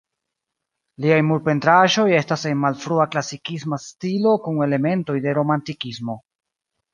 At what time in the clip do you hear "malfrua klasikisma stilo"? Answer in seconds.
2.61-4.33